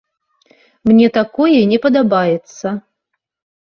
Мне 0.93 1.11
такое 1.19 1.59
не 1.75 1.79
падабаецца. 1.87 2.67